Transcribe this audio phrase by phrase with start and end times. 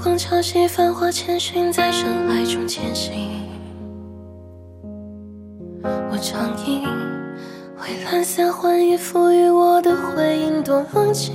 [0.00, 3.42] 光潮汐繁华千寻，在深海中前行。
[5.82, 6.84] 我仗义，
[7.82, 11.34] 为蓝色幻影赋予我的回应多冷静。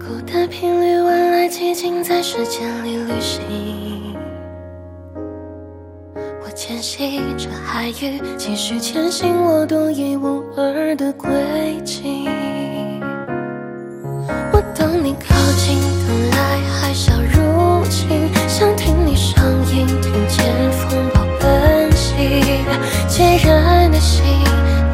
[0.00, 3.40] 孤单频率万籁寂静，在时间里旅行。
[6.44, 11.30] 我牵系着海域，继续前行，我独一无二的轨
[11.84, 12.01] 迹。
[15.52, 16.36] 等你靠近，等来
[16.80, 22.14] 海啸入侵，想听你声音，听见风暴奔袭。
[23.08, 24.22] 孑然的心，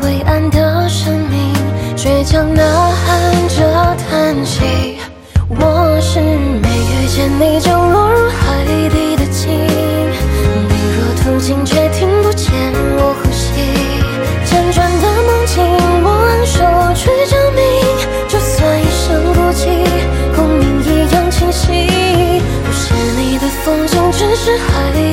[0.02, 1.54] 伟岸的生命，
[1.96, 2.62] 倔强呐
[3.06, 4.98] 喊着叹息。
[5.48, 9.48] 我是没遇见你就落入海底的鲸，
[10.68, 11.64] 你若途经
[24.92, 25.07] 只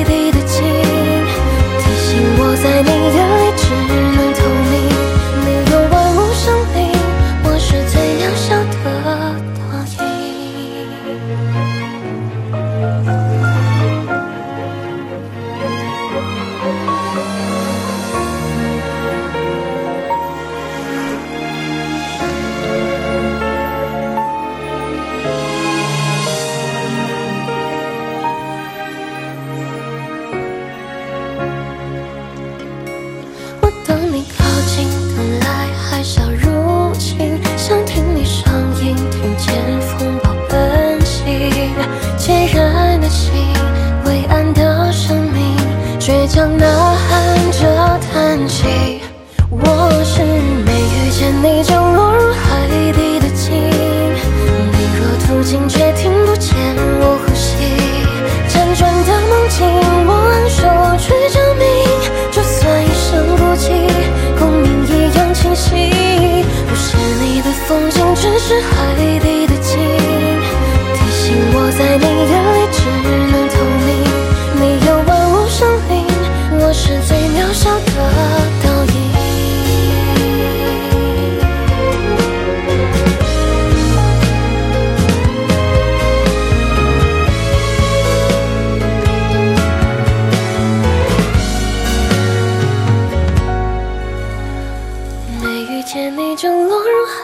[48.46, 48.62] 叹息。
[49.50, 49.58] 我
[50.04, 53.52] 是没遇见你就落入海底的鲸，
[54.70, 56.54] 你若途经却听不见
[57.00, 57.56] 我呼吸，
[58.48, 59.66] 辗转的梦境
[60.06, 60.62] 我昂首
[60.96, 61.66] 去证明，
[62.30, 63.66] 就算一生孤寂，
[64.38, 65.90] 共鸣一样清晰。
[66.68, 69.74] 不是你的风景，只是海底的鲸，
[70.94, 72.55] 提醒我在你眼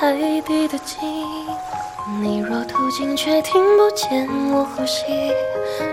[0.02, 0.98] 海底的鲸，
[2.20, 5.04] 你若途经却听不见我呼吸，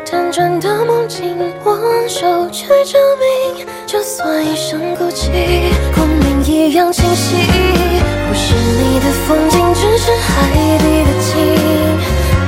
[0.03, 5.29] 辗转的梦境我昂首去证明，就算一生孤寂，
[5.93, 7.35] 共鸣一样清晰。
[8.27, 10.49] 不是你的风景，只是海
[10.79, 11.37] 底的鲸，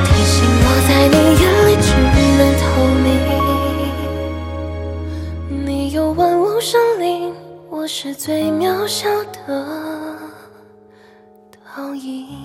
[0.03, 1.93] 提醒我在你眼里只
[2.39, 2.65] 能透
[3.03, 3.07] 明。
[5.63, 7.31] 你有万物生灵，
[7.69, 9.53] 我是最渺小的
[12.01, 12.40] 倒影。